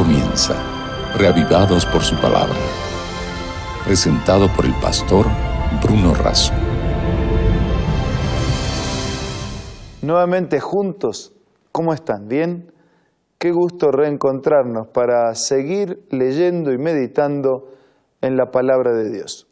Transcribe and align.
comienza, 0.00 0.54
reavivados 1.18 1.84
por 1.84 2.00
su 2.00 2.16
palabra. 2.16 2.56
Presentado 3.84 4.48
por 4.56 4.64
el 4.64 4.72
pastor 4.80 5.26
Bruno 5.82 6.14
Razo. 6.14 6.54
Nuevamente 10.00 10.58
juntos, 10.58 11.34
¿cómo 11.70 11.92
están? 11.92 12.28
¿Bien? 12.28 12.72
Qué 13.36 13.52
gusto 13.52 13.90
reencontrarnos 13.90 14.88
para 14.88 15.34
seguir 15.34 16.06
leyendo 16.08 16.72
y 16.72 16.78
meditando 16.78 17.68
en 18.22 18.38
la 18.38 18.50
palabra 18.50 18.94
de 18.94 19.10
Dios, 19.10 19.48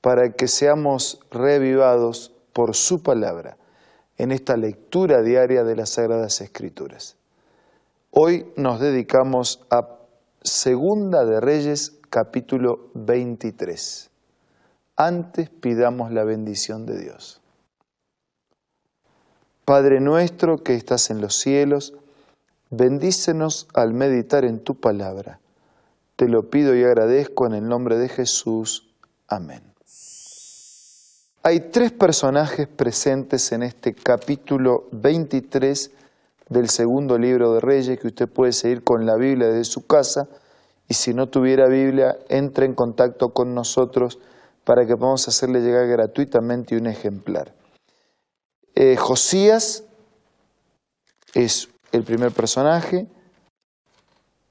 para 0.00 0.32
que 0.32 0.48
seamos 0.48 1.20
reavivados 1.30 2.34
por 2.52 2.74
su 2.74 3.04
palabra 3.04 3.56
en 4.18 4.32
esta 4.32 4.56
lectura 4.56 5.22
diaria 5.22 5.62
de 5.62 5.76
las 5.76 5.90
Sagradas 5.90 6.40
Escrituras. 6.40 7.15
Hoy 8.18 8.50
nos 8.56 8.80
dedicamos 8.80 9.60
a 9.68 9.90
Segunda 10.40 11.26
de 11.26 11.38
Reyes 11.38 11.98
capítulo 12.08 12.88
23. 12.94 14.08
Antes 14.96 15.50
pidamos 15.50 16.10
la 16.10 16.24
bendición 16.24 16.86
de 16.86 16.98
Dios. 16.98 17.42
Padre 19.66 20.00
nuestro 20.00 20.62
que 20.62 20.72
estás 20.72 21.10
en 21.10 21.20
los 21.20 21.36
cielos, 21.38 21.92
bendícenos 22.70 23.68
al 23.74 23.92
meditar 23.92 24.46
en 24.46 24.60
tu 24.60 24.76
palabra. 24.76 25.38
Te 26.16 26.26
lo 26.26 26.48
pido 26.48 26.74
y 26.74 26.84
agradezco 26.84 27.46
en 27.46 27.52
el 27.52 27.68
nombre 27.68 27.98
de 27.98 28.08
Jesús. 28.08 28.88
Amén. 29.28 29.62
Hay 31.42 31.60
tres 31.70 31.92
personajes 31.92 32.66
presentes 32.66 33.52
en 33.52 33.62
este 33.62 33.92
capítulo 33.92 34.88
23 34.92 35.90
del 36.48 36.68
segundo 36.68 37.18
libro 37.18 37.54
de 37.54 37.60
Reyes 37.60 37.98
que 37.98 38.06
usted 38.06 38.28
puede 38.28 38.52
seguir 38.52 38.84
con 38.84 39.04
la 39.04 39.16
Biblia 39.16 39.48
desde 39.48 39.64
su 39.64 39.86
casa 39.86 40.28
y 40.88 40.94
si 40.94 41.12
no 41.12 41.28
tuviera 41.28 41.66
Biblia, 41.68 42.16
entre 42.28 42.66
en 42.66 42.74
contacto 42.74 43.30
con 43.30 43.54
nosotros 43.54 44.18
para 44.64 44.86
que 44.86 44.96
podamos 44.96 45.26
hacerle 45.28 45.60
llegar 45.60 45.86
gratuitamente 45.88 46.76
un 46.76 46.86
ejemplar. 46.86 47.54
Eh, 48.74 48.96
Josías 48.96 49.84
es 51.34 51.68
el 51.92 52.04
primer 52.04 52.32
personaje, 52.32 53.08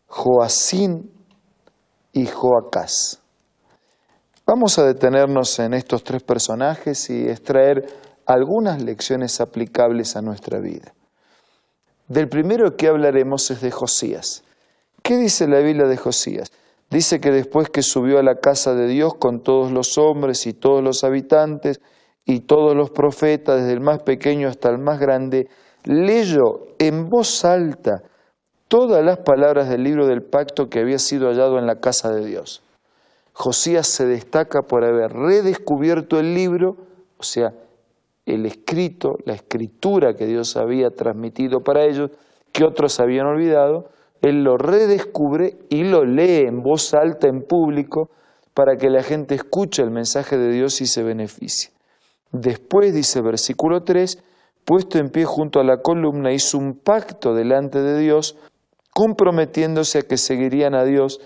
Joacín 0.07 1.11
y 2.11 2.25
Joacás. 2.25 3.19
Vamos 4.45 4.77
a 4.77 4.85
detenernos 4.85 5.57
en 5.59 5.73
estos 5.73 6.03
tres 6.03 6.23
personajes 6.23 7.09
y 7.09 7.27
extraer 7.27 7.87
algunas 8.25 8.81
lecciones 8.81 9.41
aplicables 9.41 10.15
a 10.15 10.21
nuestra 10.21 10.59
vida. 10.59 10.93
Del 12.07 12.29
primero 12.29 12.77
que 12.77 12.87
hablaremos 12.87 13.49
es 13.49 13.61
de 13.61 13.71
Josías. 13.71 14.43
¿Qué 15.01 15.17
dice 15.17 15.47
la 15.47 15.59
Biblia 15.59 15.87
de 15.87 15.97
Josías? 15.97 16.51
Dice 16.91 17.19
que 17.19 17.31
después 17.31 17.69
que 17.69 17.81
subió 17.81 18.19
a 18.19 18.23
la 18.23 18.35
casa 18.35 18.75
de 18.75 18.87
Dios 18.87 19.15
con 19.15 19.41
todos 19.41 19.71
los 19.71 19.97
hombres 19.97 20.45
y 20.45 20.53
todos 20.53 20.83
los 20.83 21.03
habitantes 21.03 21.81
y 22.23 22.41
todos 22.41 22.75
los 22.75 22.91
profetas, 22.91 23.61
desde 23.61 23.73
el 23.73 23.81
más 23.81 24.03
pequeño 24.03 24.47
hasta 24.47 24.69
el 24.69 24.77
más 24.77 24.99
grande, 24.99 25.47
leyó 25.83 26.67
en 26.77 27.09
voz 27.09 27.43
alta 27.43 28.03
todas 28.67 29.03
las 29.03 29.17
palabras 29.19 29.67
del 29.67 29.83
libro 29.83 30.05
del 30.05 30.21
pacto 30.21 30.69
que 30.69 30.79
había 30.79 30.99
sido 30.99 31.27
hallado 31.27 31.57
en 31.57 31.65
la 31.65 31.79
casa 31.79 32.11
de 32.11 32.23
Dios. 32.23 32.61
Josías 33.33 33.87
se 33.87 34.05
destaca 34.05 34.61
por 34.61 34.85
haber 34.85 35.11
redescubierto 35.11 36.19
el 36.19 36.35
libro, 36.35 36.77
o 37.17 37.23
sea, 37.23 37.51
el 38.25 38.45
escrito, 38.45 39.17
la 39.25 39.33
escritura 39.33 40.15
que 40.15 40.25
Dios 40.25 40.57
había 40.57 40.89
transmitido 40.89 41.61
para 41.61 41.85
ellos, 41.85 42.11
que 42.51 42.63
otros 42.63 42.99
habían 42.99 43.27
olvidado, 43.27 43.89
Él 44.21 44.43
lo 44.43 44.57
redescubre 44.57 45.57
y 45.69 45.83
lo 45.83 46.05
lee 46.05 46.45
en 46.47 46.61
voz 46.61 46.93
alta 46.93 47.27
en 47.27 47.43
público 47.43 48.09
para 48.53 48.77
que 48.77 48.89
la 48.89 49.03
gente 49.03 49.35
escuche 49.35 49.83
el 49.83 49.91
mensaje 49.91 50.37
de 50.37 50.51
Dios 50.51 50.81
y 50.81 50.87
se 50.87 51.03
beneficie. 51.03 51.71
Después, 52.31 52.93
dice 52.93 53.21
versículo 53.21 53.83
3, 53.83 54.23
puesto 54.65 54.97
en 54.97 55.09
pie 55.09 55.25
junto 55.25 55.59
a 55.59 55.63
la 55.63 55.81
columna, 55.81 56.33
hizo 56.33 56.57
un 56.57 56.79
pacto 56.79 57.35
delante 57.35 57.81
de 57.81 57.99
Dios, 57.99 58.37
comprometiéndose 58.93 59.99
a 59.99 60.01
que 60.03 60.17
seguirían 60.17 60.73
a 60.73 60.85
Dios 60.85 61.19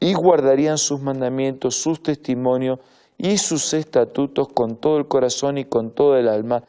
y 0.00 0.14
guardarían 0.14 0.78
sus 0.78 1.00
mandamientos, 1.00 1.76
sus 1.76 2.02
testimonios 2.02 2.80
y 3.18 3.36
sus 3.36 3.74
estatutos 3.74 4.48
con 4.54 4.76
todo 4.76 4.96
el 4.96 5.08
corazón 5.08 5.58
y 5.58 5.64
con 5.64 5.90
todo 5.90 6.16
el 6.16 6.28
alma, 6.28 6.62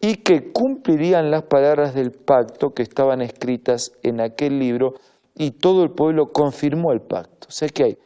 y 0.00 0.16
que 0.16 0.52
cumplirían 0.52 1.30
las 1.30 1.42
palabras 1.42 1.94
del 1.94 2.12
pacto 2.12 2.70
que 2.70 2.82
estaban 2.82 3.20
escritas 3.20 3.92
en 4.02 4.20
aquel 4.20 4.58
libro, 4.58 4.94
y 5.34 5.50
todo 5.50 5.82
el 5.82 5.90
pueblo 5.90 6.32
confirmó 6.32 6.92
el 6.92 7.00
pacto. 7.00 7.48
O 7.48 7.50
sea 7.50 7.68
que 7.68 7.84
hay, 7.84 7.98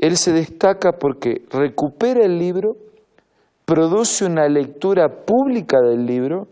él 0.00 0.16
se 0.16 0.32
destaca 0.32 0.92
porque 0.92 1.44
recupera 1.50 2.24
el 2.24 2.38
libro, 2.38 2.76
produce 3.64 4.24
una 4.24 4.48
lectura 4.48 5.24
pública 5.24 5.80
del 5.80 6.06
libro, 6.06 6.48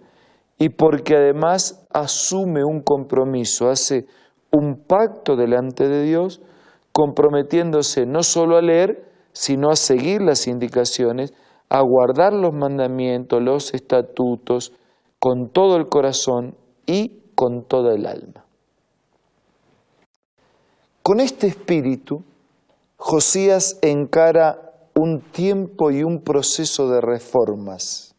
y 0.58 0.70
porque 0.70 1.16
además 1.16 1.86
asume 1.92 2.64
un 2.64 2.82
compromiso, 2.82 3.68
hace 3.68 4.06
un 4.50 4.84
pacto 4.86 5.36
delante 5.36 5.88
de 5.88 6.02
Dios, 6.02 6.40
comprometiéndose 6.92 8.06
no 8.06 8.22
solo 8.22 8.56
a 8.56 8.62
leer, 8.62 9.11
sino 9.32 9.70
a 9.70 9.76
seguir 9.76 10.22
las 10.22 10.46
indicaciones, 10.46 11.32
a 11.68 11.80
guardar 11.80 12.32
los 12.32 12.52
mandamientos, 12.52 13.42
los 13.42 13.74
estatutos, 13.74 14.72
con 15.18 15.48
todo 15.48 15.76
el 15.76 15.88
corazón 15.88 16.56
y 16.86 17.22
con 17.34 17.64
toda 17.64 17.94
el 17.94 18.06
alma. 18.06 18.44
Con 21.02 21.20
este 21.20 21.46
espíritu, 21.46 22.22
Josías 22.96 23.78
encara 23.82 24.72
un 24.94 25.20
tiempo 25.20 25.90
y 25.90 26.02
un 26.02 26.22
proceso 26.22 26.88
de 26.88 27.00
reformas 27.00 28.14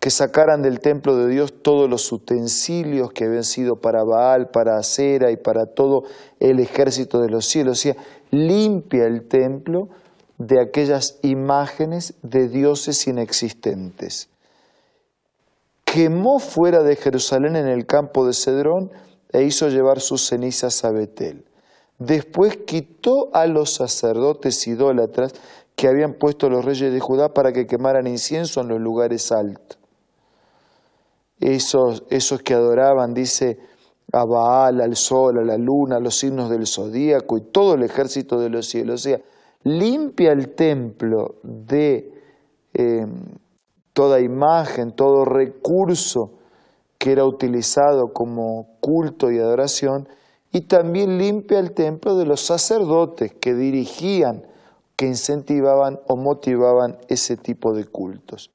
que 0.00 0.10
sacaran 0.10 0.62
del 0.62 0.80
templo 0.80 1.16
de 1.16 1.28
Dios 1.28 1.54
todos 1.62 1.90
los 1.90 2.10
utensilios 2.12 3.12
que 3.12 3.24
habían 3.24 3.44
sido 3.44 3.76
para 3.76 4.04
Baal, 4.04 4.48
para 4.50 4.78
Acera 4.78 5.32
y 5.32 5.36
para 5.36 5.66
todo 5.66 6.04
el 6.38 6.60
ejército 6.60 7.20
de 7.20 7.30
los 7.30 7.46
cielos. 7.46 7.78
O 7.78 7.80
sea, 7.80 7.96
limpia 8.30 9.04
el 9.04 9.26
templo 9.28 9.88
de 10.38 10.60
aquellas 10.60 11.18
imágenes 11.22 12.14
de 12.22 12.48
dioses 12.48 13.06
inexistentes. 13.06 14.28
Quemó 15.84 16.38
fuera 16.38 16.82
de 16.82 16.96
Jerusalén 16.96 17.56
en 17.56 17.66
el 17.66 17.86
campo 17.86 18.26
de 18.26 18.34
Cedrón 18.34 18.90
e 19.32 19.42
hizo 19.42 19.68
llevar 19.68 20.00
sus 20.00 20.26
cenizas 20.26 20.84
a 20.84 20.90
Betel. 20.90 21.44
Después 21.98 22.58
quitó 22.58 23.30
a 23.32 23.46
los 23.46 23.74
sacerdotes 23.74 24.66
idólatras 24.66 25.34
que 25.74 25.88
habían 25.88 26.14
puesto 26.14 26.48
los 26.48 26.64
reyes 26.64 26.92
de 26.92 27.00
Judá 27.00 27.32
para 27.34 27.52
que 27.52 27.66
quemaran 27.66 28.06
incienso 28.06 28.60
en 28.60 28.68
los 28.68 28.80
lugares 28.80 29.32
altos 29.32 29.78
esos, 31.40 32.04
esos 32.10 32.42
que 32.42 32.54
adoraban, 32.54 33.14
dice, 33.14 33.58
a 34.12 34.24
Baal, 34.24 34.80
al 34.80 34.96
sol, 34.96 35.38
a 35.38 35.44
la 35.44 35.58
luna, 35.58 35.96
a 35.96 36.00
los 36.00 36.16
signos 36.16 36.48
del 36.50 36.66
zodíaco 36.66 37.36
y 37.36 37.42
todo 37.42 37.74
el 37.74 37.82
ejército 37.82 38.38
de 38.40 38.48
los 38.48 38.66
cielos. 38.66 39.00
O 39.00 39.04
sea, 39.04 39.20
limpia 39.64 40.32
el 40.32 40.54
templo 40.54 41.36
de 41.42 42.12
em, 42.72 43.38
toda 43.92 44.20
imagen, 44.20 44.92
todo 44.92 45.24
recurso 45.24 46.38
que 46.98 47.12
era 47.12 47.24
utilizado 47.24 48.12
como 48.12 48.78
culto 48.80 49.30
y 49.30 49.38
adoración, 49.38 50.08
y 50.50 50.62
también 50.62 51.18
limpia 51.18 51.58
el 51.58 51.72
templo 51.72 52.16
de 52.16 52.24
los 52.24 52.40
sacerdotes 52.40 53.32
que 53.34 53.54
dirigían, 53.54 54.46
que 54.96 55.06
incentivaban 55.06 56.00
o 56.08 56.16
motivaban 56.16 56.98
ese 57.08 57.36
tipo 57.36 57.72
de 57.72 57.84
cultos. 57.84 58.50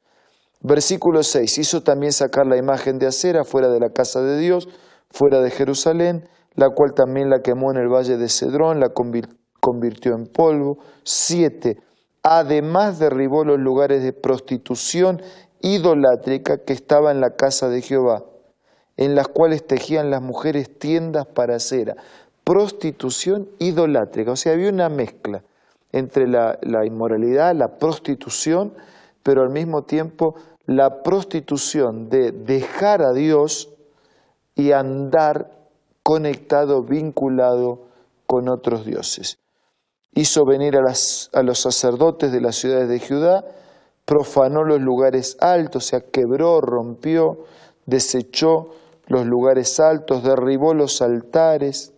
Versículo 0.62 1.24
6. 1.24 1.58
Hizo 1.58 1.84
también 1.84 2.12
sacar 2.12 2.48
la 2.48 2.58
imagen 2.58 2.98
de 2.98 3.08
acera 3.08 3.44
fuera 3.44 3.70
de 3.70 3.80
la 3.80 3.90
casa 3.90 4.22
de 4.22 4.40
Dios, 4.40 4.68
fuera 5.14 5.42
de 5.42 5.52
Jerusalén, 5.52 6.28
la 6.56 6.70
cual 6.72 6.94
también 6.94 7.30
la 7.30 7.42
quemó 7.42 7.72
en 7.72 7.78
el 7.78 7.88
valle 7.88 8.18
de 8.18 8.28
Cedrón, 8.28 8.80
la 8.80 8.90
convirtió 8.90 10.16
en 10.16 10.26
polvo. 10.26 10.80
7. 11.04 11.78
Además 12.24 13.00
derribó 13.00 13.46
los 13.46 13.60
lugares 13.60 14.04
de 14.04 14.12
prostitución 14.12 15.22
idolátrica 15.62 16.58
que 16.58 16.74
estaba 16.74 17.12
en 17.12 17.22
la 17.22 17.36
casa 17.36 17.70
de 17.70 17.82
Jehová, 17.82 18.24
en 18.98 19.16
las 19.16 19.28
cuales 19.28 19.66
tejían 19.66 20.10
las 20.10 20.22
mujeres 20.22 20.78
tiendas 20.80 21.28
para 21.28 21.60
cera. 21.60 21.96
Prostitución 22.44 23.50
idolátrica, 23.60 24.32
o 24.32 24.36
sea, 24.36 24.54
había 24.54 24.70
una 24.70 24.90
mezcla 24.90 25.44
entre 25.92 26.28
la, 26.28 26.58
la 26.64 26.86
inmoralidad, 26.86 27.56
la 27.56 27.78
prostitución, 27.78 28.74
pero 29.22 29.44
al 29.44 29.52
mismo 29.52 29.84
tiempo 29.84 30.36
la 30.66 31.04
prostitución 31.04 32.10
de 32.10 32.32
dejar 32.32 33.02
a 33.02 33.14
Dios 33.14 33.73
y 34.56 34.72
andar 34.72 35.52
conectado, 36.04 36.84
vinculado 36.84 37.88
con 38.28 38.50
otros 38.50 38.86
dioses. 38.86 39.40
Hizo 40.14 40.46
venir 40.46 40.76
a, 40.76 41.42
los 41.42 41.60
sacerdotes 41.60 42.32
de 42.32 42.42
las 42.42 42.56
ciudades 42.56 42.90
de 42.90 43.00
Judá, 43.00 43.46
profanó 44.06 44.64
los 44.64 44.82
lugares 44.82 45.38
altos, 45.40 45.86
o 45.86 45.88
sea, 45.88 46.02
quebró, 46.02 46.62
rompió, 46.62 47.46
desechó 47.86 48.70
los 49.08 49.26
lugares 49.26 49.80
altos, 49.80 50.24
derribó 50.24 50.74
los 50.74 51.02
altares, 51.02 51.94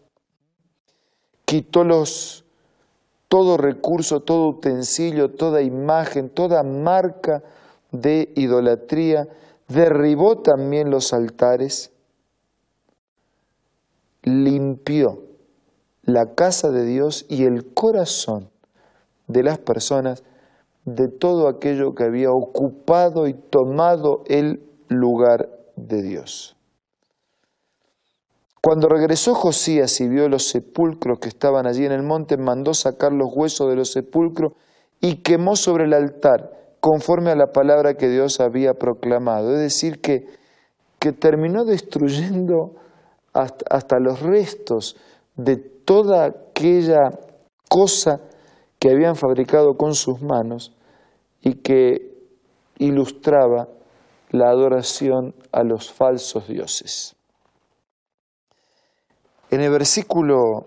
quitó 1.44 1.84
los, 1.84 2.46
todo 3.28 3.58
recurso, 3.58 4.22
todo 4.22 4.48
utensilio, 4.48 5.32
toda 5.32 5.62
imagen, 5.62 6.30
toda 6.30 6.64
marca 6.64 7.44
de 7.92 8.32
idolatría, 8.36 9.28
derribó 9.68 10.38
también 10.38 10.90
los 10.90 11.12
altares, 11.12 11.92
limpió 14.26 15.24
la 16.04 16.34
casa 16.36 16.70
de 16.72 16.86
Dios 16.86 17.26
y 17.30 17.46
el 17.46 17.74
corazón 17.74 18.50
de 19.28 19.44
las 19.44 19.58
personas 19.58 20.24
de 20.84 21.08
todo 21.08 21.48
aquello 21.48 21.96
que 21.96 22.04
había 22.04 22.32
ocupado 22.32 23.28
y 23.28 23.34
tomado 23.34 24.24
el 24.28 24.62
lugar 24.88 25.50
de 25.76 26.02
Dios. 26.02 26.56
Cuando 28.62 28.88
regresó 28.90 29.36
Josías 29.36 30.00
y 30.02 30.08
vio 30.08 30.28
los 30.28 30.48
sepulcros 30.48 31.20
que 31.20 31.30
estaban 31.30 31.68
allí 31.68 31.86
en 31.86 31.92
el 31.92 32.02
monte, 32.02 32.38
mandó 32.38 32.74
sacar 32.74 33.14
los 33.14 33.30
huesos 33.32 33.70
de 33.70 33.76
los 33.76 33.92
sepulcros 33.92 34.54
y 35.02 35.18
quemó 35.18 35.56
sobre 35.56 35.86
el 35.86 35.94
altar, 35.94 36.52
conforme 36.80 37.30
a 37.30 37.36
la 37.36 37.52
palabra 37.52 37.96
que 37.96 38.10
Dios 38.10 38.40
había 38.40 38.74
proclamado. 38.74 39.54
Es 39.54 39.60
decir, 39.60 40.02
que, 40.02 40.28
que 40.98 41.12
terminó 41.12 41.64
destruyendo 41.64 42.76
hasta, 43.36 44.00
los 44.00 44.22
restos 44.22 44.96
de 45.36 45.58
toda 45.58 46.26
aquella 46.26 47.12
cosa 47.70 48.22
que 48.80 48.90
habían 48.90 49.16
fabricado 49.16 49.76
con 49.76 49.94
sus 49.94 50.22
manos 50.22 50.74
y 51.42 51.56
que 51.56 52.16
ilustraba 52.78 53.68
la 54.32 54.50
adoración 54.50 55.36
a 55.52 55.64
los 55.64 55.92
falsos 55.92 56.48
dioses. 56.48 57.16
En 59.52 59.62
el 59.62 59.72
versículo 59.72 60.66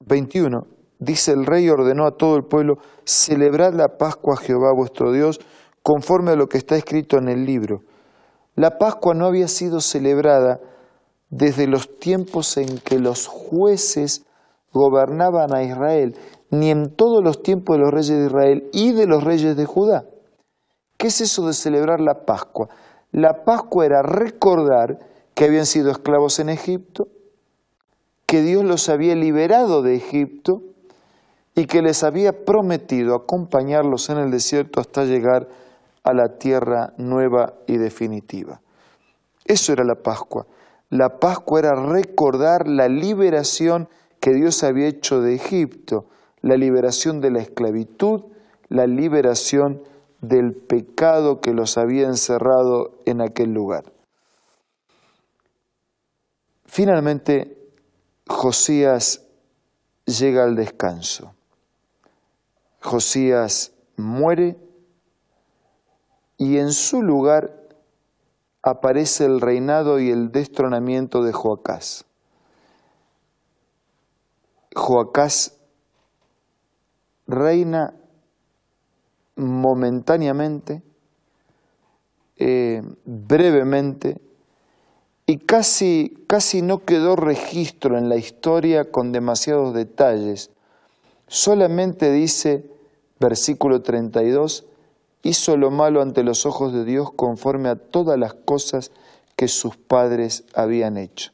21 0.00 0.66
dice, 0.98 1.32
el 1.32 1.44
rey 1.44 1.68
ordenó 1.68 2.06
a 2.06 2.16
todo 2.16 2.36
el 2.36 2.44
pueblo, 2.44 2.78
celebrad 3.04 3.74
la 3.74 3.98
Pascua 3.98 4.34
a 4.34 4.38
Jehová 4.38 4.72
vuestro 4.74 5.12
Dios, 5.12 5.40
conforme 5.82 6.32
a 6.32 6.36
lo 6.36 6.46
que 6.46 6.58
está 6.58 6.76
escrito 6.76 7.18
en 7.18 7.28
el 7.28 7.44
libro. 7.44 7.82
La 8.54 8.78
Pascua 8.78 9.14
no 9.14 9.26
había 9.26 9.48
sido 9.48 9.80
celebrada 9.80 10.60
desde 11.30 11.66
los 11.66 11.98
tiempos 11.98 12.56
en 12.56 12.78
que 12.78 12.98
los 12.98 13.26
jueces 13.26 14.24
gobernaban 14.72 15.54
a 15.54 15.62
Israel, 15.62 16.16
ni 16.50 16.70
en 16.70 16.94
todos 16.94 17.22
los 17.24 17.42
tiempos 17.42 17.76
de 17.76 17.82
los 17.82 17.92
reyes 17.92 18.18
de 18.18 18.26
Israel 18.26 18.70
y 18.72 18.92
de 18.92 19.06
los 19.06 19.24
reyes 19.24 19.56
de 19.56 19.64
Judá. 19.64 20.04
¿Qué 20.96 21.08
es 21.08 21.20
eso 21.20 21.46
de 21.46 21.52
celebrar 21.52 22.00
la 22.00 22.24
Pascua? 22.24 22.68
La 23.12 23.44
Pascua 23.44 23.86
era 23.86 24.02
recordar 24.02 24.98
que 25.34 25.44
habían 25.44 25.66
sido 25.66 25.90
esclavos 25.90 26.38
en 26.38 26.48
Egipto, 26.48 27.08
que 28.26 28.42
Dios 28.42 28.64
los 28.64 28.88
había 28.88 29.14
liberado 29.14 29.82
de 29.82 29.96
Egipto 29.96 30.62
y 31.54 31.66
que 31.66 31.82
les 31.82 32.02
había 32.02 32.44
prometido 32.44 33.14
acompañarlos 33.14 34.10
en 34.10 34.18
el 34.18 34.30
desierto 34.30 34.80
hasta 34.80 35.04
llegar 35.04 35.48
a 36.02 36.12
la 36.12 36.38
tierra 36.38 36.92
nueva 36.98 37.54
y 37.66 37.76
definitiva. 37.78 38.60
Eso 39.44 39.72
era 39.72 39.84
la 39.84 39.96
Pascua. 39.96 40.46
La 40.90 41.18
Pascua 41.18 41.60
era 41.60 41.74
recordar 41.74 42.68
la 42.68 42.88
liberación 42.88 43.88
que 44.20 44.32
Dios 44.32 44.62
había 44.62 44.86
hecho 44.86 45.20
de 45.20 45.34
Egipto, 45.34 46.06
la 46.40 46.56
liberación 46.56 47.20
de 47.20 47.30
la 47.30 47.40
esclavitud, 47.40 48.24
la 48.68 48.86
liberación 48.86 49.82
del 50.20 50.54
pecado 50.54 51.40
que 51.40 51.52
los 51.52 51.76
había 51.76 52.06
encerrado 52.06 53.00
en 53.04 53.20
aquel 53.20 53.52
lugar. 53.52 53.92
Finalmente, 56.64 57.56
Josías 58.26 59.22
llega 60.04 60.44
al 60.44 60.56
descanso. 60.56 61.34
Josías 62.80 63.72
muere 63.96 64.56
y 66.36 66.58
en 66.58 66.72
su 66.72 67.02
lugar 67.02 67.65
aparece 68.66 69.24
el 69.24 69.40
reinado 69.40 70.00
y 70.00 70.10
el 70.10 70.32
destronamiento 70.32 71.22
de 71.22 71.32
Joacás. 71.32 72.04
Joacás 74.74 75.56
reina 77.28 77.94
momentáneamente, 79.36 80.82
eh, 82.38 82.82
brevemente, 83.04 84.20
y 85.26 85.38
casi, 85.38 86.24
casi 86.26 86.60
no 86.60 86.84
quedó 86.84 87.14
registro 87.14 87.96
en 87.96 88.08
la 88.08 88.16
historia 88.16 88.90
con 88.90 89.12
demasiados 89.12 89.74
detalles. 89.74 90.50
Solamente 91.28 92.10
dice, 92.10 92.68
versículo 93.20 93.82
32, 93.82 94.66
hizo 95.28 95.56
lo 95.56 95.70
malo 95.70 96.02
ante 96.02 96.22
los 96.22 96.46
ojos 96.46 96.72
de 96.72 96.84
Dios 96.84 97.10
conforme 97.14 97.68
a 97.68 97.76
todas 97.76 98.18
las 98.18 98.34
cosas 98.34 98.92
que 99.36 99.48
sus 99.48 99.76
padres 99.76 100.44
habían 100.54 100.96
hecho. 100.96 101.32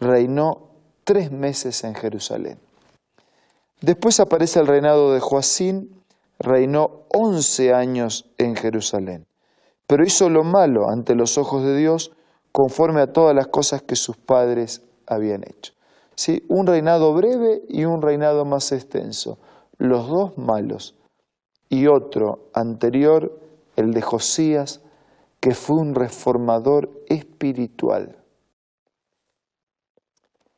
Reinó 0.00 0.68
tres 1.04 1.30
meses 1.30 1.84
en 1.84 1.94
Jerusalén. 1.94 2.58
Después 3.80 4.20
aparece 4.20 4.60
el 4.60 4.66
reinado 4.66 5.12
de 5.12 5.20
Joacín, 5.20 6.02
reinó 6.38 7.02
once 7.08 7.72
años 7.72 8.30
en 8.38 8.56
Jerusalén, 8.56 9.26
pero 9.86 10.04
hizo 10.04 10.28
lo 10.28 10.44
malo 10.44 10.88
ante 10.90 11.14
los 11.14 11.38
ojos 11.38 11.62
de 11.62 11.76
Dios 11.76 12.12
conforme 12.52 13.00
a 13.00 13.12
todas 13.12 13.34
las 13.34 13.46
cosas 13.46 13.82
que 13.82 13.96
sus 13.96 14.16
padres 14.16 14.82
habían 15.06 15.44
hecho. 15.44 15.72
¿Sí? 16.14 16.44
Un 16.48 16.66
reinado 16.66 17.14
breve 17.14 17.62
y 17.68 17.84
un 17.84 18.02
reinado 18.02 18.44
más 18.44 18.72
extenso, 18.72 19.38
los 19.78 20.08
dos 20.08 20.36
malos, 20.36 20.94
y 21.70 21.86
otro 21.86 22.50
anterior, 22.52 23.40
el 23.76 23.92
de 23.94 24.02
Josías, 24.02 24.82
que 25.40 25.54
fue 25.54 25.76
un 25.76 25.94
reformador 25.94 26.90
espiritual. 27.08 28.18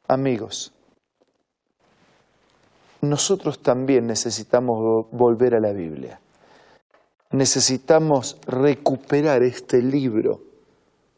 Amigos, 0.09 0.73
nosotros 3.03 3.63
también 3.63 4.09
necesitamos 4.09 5.07
volver 5.13 5.55
a 5.55 5.61
la 5.61 5.73
Biblia. 5.73 6.19
Necesitamos 7.31 8.39
recuperar 8.47 9.45
este 9.45 9.81
libro 9.81 10.41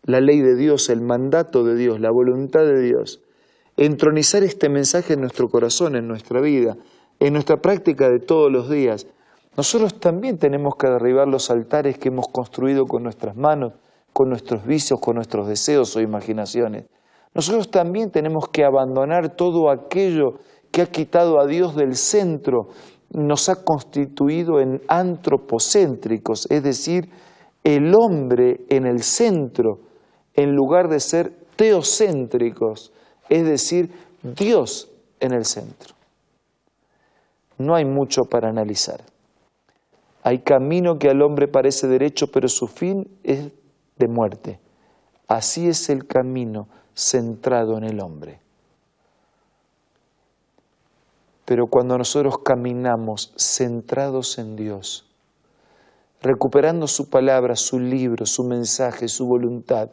la 0.06 0.20
ley 0.20 0.40
de 0.40 0.54
Dios, 0.54 0.90
el 0.90 1.00
mandato 1.00 1.64
de 1.64 1.76
Dios, 1.76 2.00
la 2.00 2.10
voluntad 2.10 2.64
de 2.64 2.80
Dios, 2.80 3.22
entronizar 3.76 4.42
este 4.42 4.68
mensaje 4.68 5.14
en 5.14 5.20
nuestro 5.20 5.48
corazón, 5.48 5.96
en 5.96 6.06
nuestra 6.06 6.40
vida, 6.40 6.76
en 7.20 7.32
nuestra 7.32 7.56
práctica 7.56 8.10
de 8.10 8.20
todos 8.20 8.52
los 8.52 8.68
días. 8.68 9.06
Nosotros 9.56 10.00
también 10.00 10.38
tenemos 10.38 10.74
que 10.76 10.88
derribar 10.88 11.28
los 11.28 11.50
altares 11.50 11.98
que 11.98 12.08
hemos 12.08 12.26
construido 12.28 12.86
con 12.86 13.04
nuestras 13.04 13.36
manos, 13.36 13.74
con 14.12 14.28
nuestros 14.28 14.64
vicios, 14.66 15.00
con 15.00 15.14
nuestros 15.14 15.46
deseos 15.46 15.94
o 15.96 16.00
imaginaciones. 16.00 16.86
Nosotros 17.34 17.70
también 17.70 18.10
tenemos 18.10 18.48
que 18.48 18.64
abandonar 18.64 19.36
todo 19.36 19.70
aquello 19.70 20.38
que 20.72 20.82
ha 20.82 20.86
quitado 20.86 21.40
a 21.40 21.46
Dios 21.46 21.76
del 21.76 21.94
centro, 21.94 22.68
nos 23.10 23.48
ha 23.48 23.62
constituido 23.62 24.58
en 24.60 24.82
antropocéntricos, 24.88 26.50
es 26.50 26.62
decir, 26.64 27.10
el 27.62 27.94
hombre 27.94 28.60
en 28.68 28.86
el 28.86 29.02
centro 29.02 29.78
en 30.34 30.52
lugar 30.52 30.88
de 30.88 30.98
ser 30.98 31.32
teocéntricos, 31.54 32.92
es 33.28 33.44
decir, 33.44 33.90
Dios 34.22 34.90
en 35.20 35.32
el 35.32 35.44
centro. 35.44 35.94
No 37.58 37.76
hay 37.76 37.84
mucho 37.84 38.22
para 38.28 38.48
analizar. 38.48 39.13
Hay 40.26 40.38
camino 40.38 40.98
que 40.98 41.10
al 41.10 41.20
hombre 41.20 41.48
parece 41.48 41.86
derecho, 41.86 42.28
pero 42.32 42.48
su 42.48 42.66
fin 42.66 43.06
es 43.22 43.52
de 43.98 44.08
muerte. 44.08 44.58
Así 45.28 45.68
es 45.68 45.90
el 45.90 46.06
camino 46.06 46.66
centrado 46.94 47.76
en 47.76 47.84
el 47.84 48.00
hombre. 48.00 48.40
Pero 51.44 51.66
cuando 51.66 51.98
nosotros 51.98 52.38
caminamos 52.38 53.34
centrados 53.36 54.38
en 54.38 54.56
Dios, 54.56 55.06
recuperando 56.22 56.86
su 56.86 57.10
palabra, 57.10 57.54
su 57.54 57.78
libro, 57.78 58.24
su 58.24 58.44
mensaje, 58.44 59.08
su 59.08 59.26
voluntad, 59.26 59.90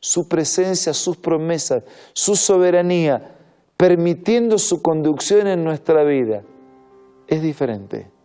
su 0.00 0.26
presencia, 0.26 0.92
sus 0.92 1.16
promesas, 1.18 1.84
su 2.14 2.34
soberanía, 2.34 3.36
permitiendo 3.76 4.58
su 4.58 4.82
conducción 4.82 5.46
en 5.46 5.62
nuestra 5.62 6.02
vida, 6.02 6.42
es 7.28 7.42
diferente. 7.42 8.17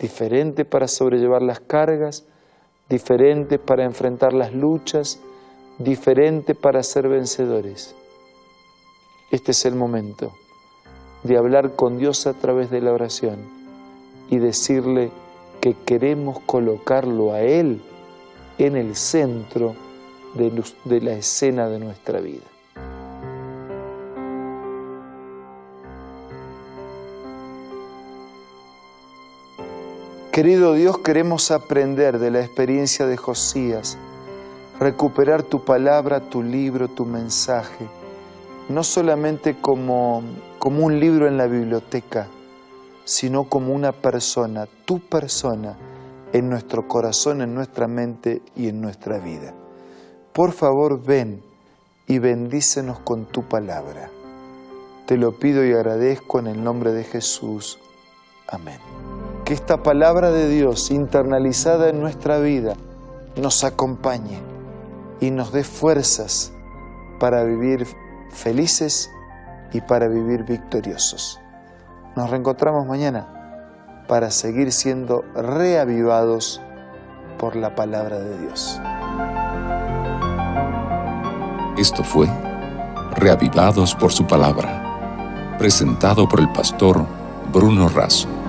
Diferente 0.00 0.64
para 0.64 0.88
sobrellevar 0.88 1.42
las 1.42 1.60
cargas, 1.60 2.24
diferente 2.88 3.58
para 3.58 3.84
enfrentar 3.84 4.32
las 4.32 4.54
luchas, 4.54 5.20
diferente 5.78 6.54
para 6.54 6.82
ser 6.82 7.08
vencedores. 7.08 7.94
Este 9.30 9.52
es 9.52 9.64
el 9.64 9.74
momento 9.74 10.32
de 11.22 11.36
hablar 11.36 11.76
con 11.76 11.98
Dios 11.98 12.26
a 12.26 12.32
través 12.32 12.70
de 12.70 12.80
la 12.80 12.92
oración 12.92 13.38
y 14.30 14.38
decirle 14.38 15.10
que 15.60 15.74
queremos 15.84 16.40
colocarlo 16.40 17.32
a 17.32 17.42
Él 17.42 17.82
en 18.58 18.76
el 18.76 18.96
centro 18.96 19.74
de, 20.34 21.00
la 21.00 21.12
escena 21.12 21.68
de 21.68 21.78
nuestra 21.78 22.20
vida. 22.20 22.44
Querido 30.40 30.72
Dios, 30.72 30.96
queremos 31.00 31.50
aprender 31.50 32.18
de 32.18 32.30
la 32.30 32.40
experiencia 32.40 33.06
de 33.06 33.18
Josías, 33.18 33.98
recuperar 34.78 35.42
tu 35.42 35.66
palabra, 35.66 36.30
tu 36.30 36.42
libro, 36.42 36.88
tu 36.88 37.04
mensaje, 37.04 37.86
no 38.70 38.82
solamente 38.82 39.60
como, 39.60 40.22
como 40.58 40.86
un 40.86 40.98
libro 40.98 41.28
en 41.28 41.36
la 41.36 41.46
biblioteca, 41.46 42.26
sino 43.04 43.50
como 43.50 43.74
una 43.74 43.92
persona, 43.92 44.66
tu 44.86 45.00
persona, 45.00 45.76
en 46.32 46.48
nuestro 46.48 46.88
corazón, 46.88 47.42
en 47.42 47.54
nuestra 47.54 47.86
mente 47.86 48.40
y 48.56 48.68
en 48.68 48.80
nuestra 48.80 49.18
vida. 49.18 49.52
Por 50.32 50.52
favor, 50.52 51.04
ven 51.04 51.42
y 52.06 52.18
bendícenos 52.18 52.98
con 53.00 53.26
tu 53.26 53.42
palabra. 53.46 54.08
Te 55.04 55.18
lo 55.18 55.38
pido 55.38 55.66
y 55.66 55.72
agradezco 55.72 56.38
en 56.38 56.46
el 56.46 56.64
nombre 56.64 56.92
de 56.92 57.04
Jesús. 57.04 57.78
Amén. 58.48 59.09
Que 59.50 59.54
esta 59.54 59.82
palabra 59.82 60.30
de 60.30 60.48
Dios 60.48 60.92
internalizada 60.92 61.88
en 61.88 61.98
nuestra 61.98 62.38
vida 62.38 62.74
nos 63.34 63.64
acompañe 63.64 64.38
y 65.18 65.32
nos 65.32 65.50
dé 65.50 65.64
fuerzas 65.64 66.52
para 67.18 67.42
vivir 67.42 67.84
felices 68.30 69.10
y 69.72 69.80
para 69.80 70.06
vivir 70.06 70.44
victoriosos. 70.44 71.40
Nos 72.14 72.30
reencontramos 72.30 72.86
mañana 72.86 74.04
para 74.06 74.30
seguir 74.30 74.70
siendo 74.70 75.24
reavivados 75.34 76.60
por 77.36 77.56
la 77.56 77.74
palabra 77.74 78.20
de 78.20 78.38
Dios. 78.38 78.80
Esto 81.76 82.04
fue 82.04 82.28
Reavivados 83.16 83.96
por 83.96 84.12
su 84.12 84.24
palabra, 84.28 85.56
presentado 85.58 86.28
por 86.28 86.38
el 86.38 86.52
pastor 86.52 87.04
Bruno 87.52 87.88
Razo. 87.88 88.39